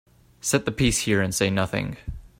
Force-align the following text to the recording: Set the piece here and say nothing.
Set 0.39 0.65
the 0.65 0.71
piece 0.71 1.01
here 1.01 1.21
and 1.21 1.35
say 1.35 1.51
nothing. 1.51 1.95